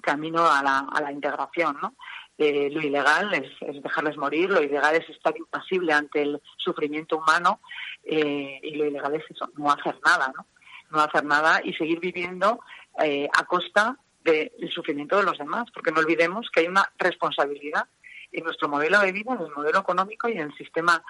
[0.00, 1.94] camino a la, a la integración, ¿no?
[2.36, 7.60] Eh, lo ilegal es, dejarles morir, lo ilegal es estar impasible ante el sufrimiento humano
[8.02, 10.46] eh, y lo ilegal es eso, no hacer nada, ¿no?
[10.90, 12.60] No hacer nada y seguir viviendo
[13.00, 17.86] eh, a costa del sufrimiento de los demás, porque no olvidemos que hay una responsabilidad
[18.32, 21.02] en nuestro modelo de vida, en el modelo económico y en el sistema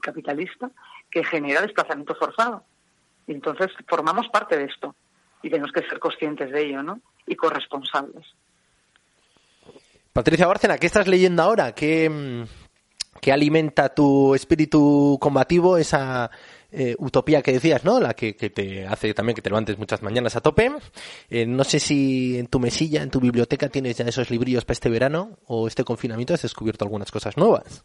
[0.00, 0.70] capitalista
[1.10, 2.64] que genera desplazamiento forzado.
[3.26, 4.94] Y entonces formamos parte de esto
[5.42, 7.00] y tenemos que ser conscientes de ello, ¿no?
[7.26, 8.26] Y corresponsables.
[10.12, 11.74] Patricia Bárcena, ¿qué estás leyendo ahora?
[11.74, 16.30] ¿Qué, mm, alimenta tu espíritu combativo, esa
[16.70, 17.98] eh, utopía que decías, ¿no?
[17.98, 20.70] La que, te hace también que te levantes muchas mañanas a tope.
[21.30, 24.74] Eh, no sé si en tu mesilla, en tu biblioteca, tienes ya esos librillos para
[24.74, 27.84] este verano o este confinamiento has descubierto algunas cosas nuevas.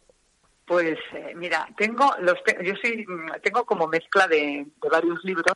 [0.66, 5.46] Pues eh, mira, tengo los yo sí mm, tengo como mezcla de, varios libros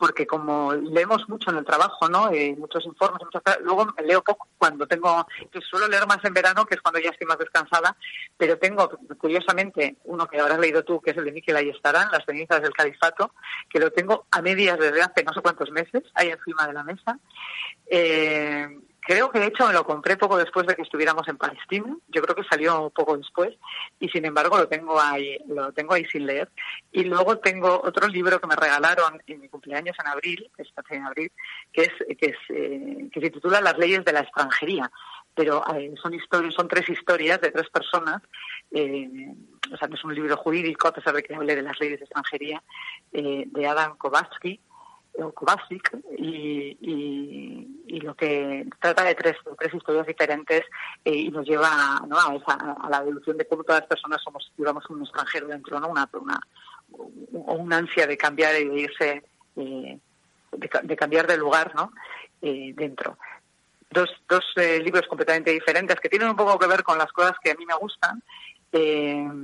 [0.00, 2.32] porque como leemos mucho en el trabajo, ¿no?
[2.32, 3.20] Eh, muchos informes,
[3.62, 7.10] luego leo poco cuando tengo pues suelo leer más en verano que es cuando ya
[7.10, 7.94] estoy más descansada,
[8.38, 12.24] pero tengo curiosamente uno que habrás leído tú que es el de Miquel Ayestarán, Las
[12.24, 13.34] cenizas del califato,
[13.68, 16.82] que lo tengo a medias desde hace no sé cuántos meses ahí encima de la
[16.82, 17.18] mesa.
[17.86, 18.68] Eh,
[19.10, 21.96] Creo que de hecho me lo compré poco después de que estuviéramos en Palestina.
[22.06, 23.56] Yo creo que salió poco después
[23.98, 26.48] y sin embargo lo tengo ahí, lo tengo ahí sin leer.
[26.92, 30.48] Y luego tengo otro libro que me regalaron en mi cumpleaños en abril,
[30.90, 31.32] en abril,
[31.72, 34.88] que es que, es, eh, que se titula Las leyes de la extranjería.
[35.34, 38.22] Pero eh, son historias, son tres historias de tres personas.
[38.70, 39.34] Eh,
[39.72, 41.98] o sea, no es un libro jurídico, a pesar de que hable de las leyes
[41.98, 42.62] de extranjería,
[43.10, 44.60] de Adam Kovacsky
[45.34, 46.76] Kovacic y,
[47.86, 50.62] y, lo que trata de tres, tres historias diferentes
[51.04, 55.02] eh, y nos lleva a, la deducción de cómo todas las personas somos, digamos, un
[55.02, 55.88] extranjero dentro, ¿no?
[55.88, 56.40] Una, una,
[57.32, 59.22] una ansia de cambiar y de irse,
[59.56, 59.98] eh,
[60.52, 61.92] de, cambiar de lugar, ¿no?
[62.40, 63.18] Eh, dentro.
[63.90, 67.50] Dos, dos libros completamente diferentes que tienen un poco que ver con las cosas que
[67.50, 68.22] a mí me gustan,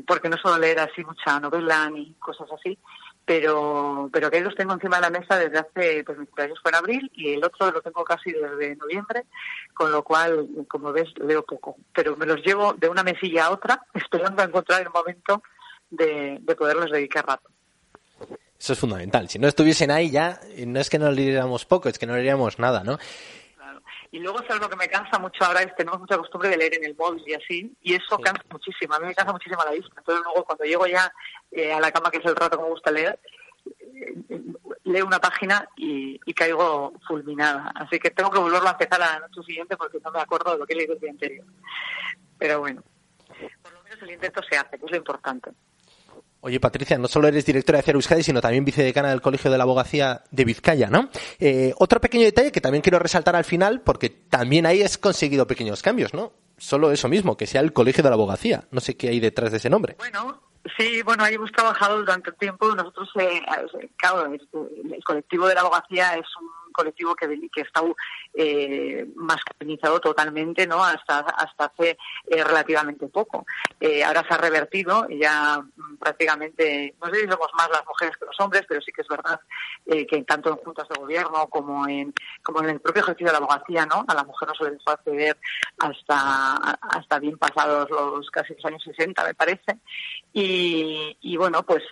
[0.07, 2.79] porque no suelo leer así mucha novela ni cosas así,
[3.27, 6.71] pero pero que los tengo encima de la mesa desde hace, pues mi cumpleaños fue
[6.71, 9.25] en abril y el otro lo tengo casi desde noviembre,
[9.75, 11.77] con lo cual, como ves, leo poco.
[11.93, 15.43] Pero me los llevo de una mesilla a otra, esperando encontrar el momento
[15.91, 17.51] de, de poderlos dedicar rato.
[18.59, 19.29] Eso es fundamental.
[19.29, 22.59] Si no estuviesen ahí ya, no es que no leeríamos poco, es que no leeríamos
[22.59, 22.99] nada, ¿no?
[24.17, 26.77] Y luego es algo que me cansa mucho ahora, es tenemos mucha costumbre de leer
[26.77, 28.95] en el móvil y así, y eso cansa muchísimo.
[28.95, 29.93] A mí me cansa muchísimo la vista.
[29.95, 31.13] Entonces luego cuando llego ya
[31.51, 33.21] eh, a la cama, que es el rato que me gusta leer,
[33.77, 34.41] eh,
[34.85, 37.71] leo una página y, caigo fulminada.
[37.75, 40.53] Así que tengo que volverlo a empezar a la noche siguiente porque no me acuerdo
[40.53, 41.45] de lo que he leído el día anterior.
[42.39, 42.83] Pero bueno,
[43.61, 45.51] por lo menos el intento se hace, que es lo importante.
[46.47, 49.65] Oye, Patricia, no solo eres directora de Euskadi, sino también vicedecana del Colegio de la
[49.65, 51.11] Abogacía de Vizcaya, ¿no?
[51.41, 55.49] Eh, otro pequeño detalle que también quiero resaltar al final, porque también ahí has conseguido
[55.49, 56.35] pequeños cambios, ¿no?
[56.57, 58.63] Solo eso mismo, que sea el Colegio de la Abogacía.
[58.71, 59.97] No sé qué hay detrás de ese nombre.
[59.99, 60.41] Bueno,
[60.77, 62.75] Sí, bueno, ahí hemos trabajado durante el tiempo.
[62.75, 63.41] Nosotros, eh,
[63.97, 67.83] claro, el colectivo de la abogacía es un colectivo que, que está
[68.35, 70.85] eh, masculinizado totalmente, ¿no?
[70.85, 73.47] Hasta hasta hace eh, relativamente poco.
[73.81, 77.87] Eh, ahora se ha revertido y ya mm, prácticamente, no sé si somos más las
[77.87, 79.41] mujeres que los hombres, pero sí que es verdad
[79.87, 82.13] eh, que tanto en juntas de gobierno como en
[82.43, 84.05] como en el propio ejercicio de la abogacía, ¿no?
[84.07, 85.37] A la mujer no se le dejó acceder
[85.79, 89.79] hasta hasta bien pasados los casi los años 60, me parece.
[90.33, 91.85] Y, y bueno, pues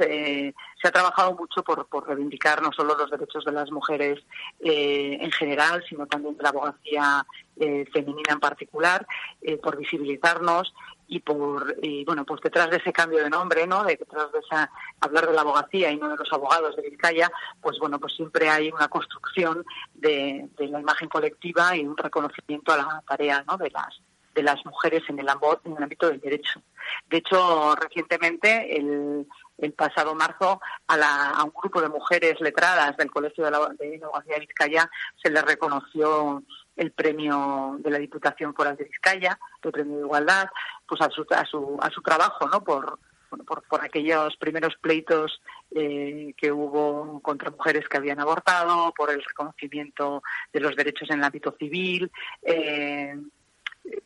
[0.84, 4.20] se ha trabajado mucho por, por reivindicar no solo los derechos de las mujeres
[4.60, 9.06] eh, en general, sino también de la abogacía eh, femenina en particular,
[9.40, 10.74] eh, por visibilizarnos
[11.08, 14.38] y por y bueno pues detrás de ese cambio de nombre no de detrás de
[14.38, 14.70] esa
[15.00, 18.48] hablar de la abogacía y no de los abogados de Vizcaya pues bueno pues siempre
[18.48, 23.58] hay una construcción de, de la imagen colectiva y un reconocimiento a la tarea no
[23.58, 24.00] de las
[24.34, 25.28] de las mujeres en el,
[25.64, 26.60] en el ámbito del derecho.
[27.08, 29.26] De hecho, recientemente, el,
[29.58, 33.98] el pasado marzo, a, la, un grupo de mujeres letradas del Colegio de la de
[33.98, 34.90] de Vizcaya
[35.22, 36.42] se les reconoció
[36.76, 40.48] el premio de la Diputación Foral de Vizcaya, el premio de igualdad,
[40.86, 42.62] pues a su, a su, a su trabajo, ¿no?
[42.64, 42.98] Por,
[43.46, 45.40] por, por aquellos primeros pleitos
[45.70, 51.18] eh, que hubo contra mujeres que habían abortado, por el reconocimiento de los derechos en
[51.18, 52.10] el ámbito civil,
[52.42, 53.16] eh,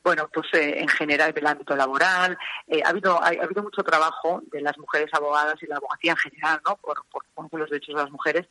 [0.03, 2.37] bueno, pues eh, en general del ámbito laboral.
[2.67, 6.17] Eh, ha, habido, ha, habido mucho trabajo de las mujeres abogadas y la abogacía en
[6.17, 6.77] general, ¿no?
[6.77, 7.25] Por, por,
[7.59, 8.47] los derechos de las mujeres,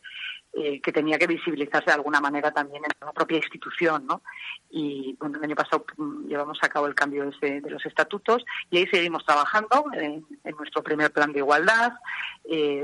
[0.54, 4.22] eh, que tenía que visibilizarse de alguna manera también en la propia institución, ¿no?
[4.70, 8.44] Y bueno, el año pasado mm, llevamos a cabo el cambio de, de los estatutos
[8.70, 11.94] y ahí seguimos trabajando en, en nuestro primer plan de igualdad,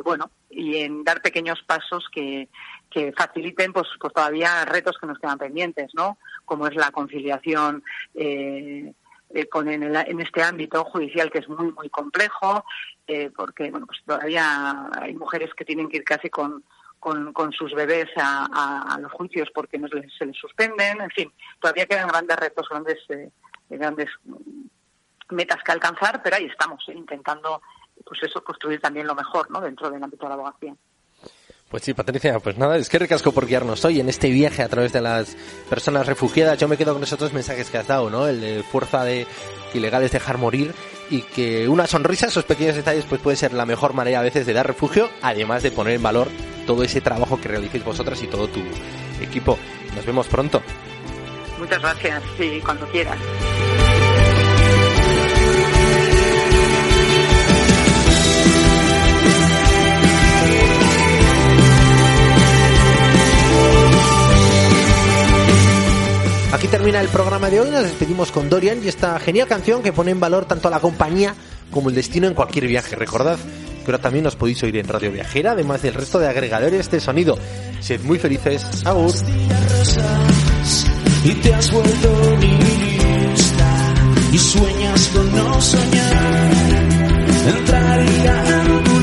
[0.03, 2.49] bueno, y en dar pequeños pasos que,
[2.93, 6.17] que faciliten pues, pues todavía retos que nos quedan pendientes, ¿no?
[6.53, 8.93] Como es la conciliación eh,
[9.33, 12.63] eh, en, este ámbito judicial que es muy muy complejo
[13.08, 16.63] eh, porque bueno pues todavía hay mujeres que tienen que ir casi con
[16.99, 21.87] con, sus bebés a, a, los juicios porque no se les suspenden en fin todavía
[21.87, 23.31] quedan grandes retos grandes eh,
[23.71, 24.10] grandes
[25.29, 27.63] metas que alcanzar pero ahí estamos intentando
[28.06, 30.75] pues eso construir también lo mejor no dentro del ámbito de la abogacía
[31.74, 34.69] pues sí, Patricia, pues nada, es que recasco por guiarnos hoy en este viaje a
[34.69, 35.36] través de las
[35.67, 36.60] personas refugiadas.
[36.60, 38.28] Yo me quedo con esos dos mensajes que has dado, ¿no?
[38.28, 39.26] El de fuerza de
[39.74, 40.71] ilegales dejar morir
[41.10, 44.46] y que una sonrisa, esos pequeños detalles, pues puede ser la mejor manera a veces
[44.46, 46.28] de dar refugio, además de poner en valor
[46.67, 48.62] todo ese trabajo que realicéis vosotras y todo tu
[49.19, 49.58] equipo.
[49.96, 50.62] Nos vemos pronto.
[51.58, 53.17] Muchas gracias, sí, cuando quieras.
[66.54, 69.91] Aquí termina el programa de hoy, nos despedimos con Dorian y esta genial canción que
[69.91, 71.33] pone en valor tanto a la compañía
[71.71, 72.95] como el destino en cualquier viaje.
[72.95, 76.91] Recordad que ahora también os podéis oír en Radio Viajera, además del resto de agregadores
[76.91, 77.39] de sonido.
[77.79, 78.85] Sed muy felices.
[78.85, 79.12] Agur.
[84.31, 86.51] Y sueñas con no soñar.
[87.47, 88.93] Entraría en tu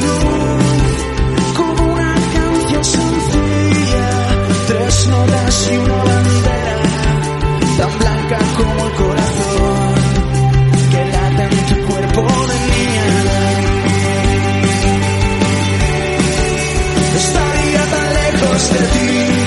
[7.80, 9.94] tan blanca como el corazón
[10.90, 12.20] que late en tu cuerpo
[12.50, 13.06] de niña.
[17.16, 19.39] Estaría tan lejos de ti.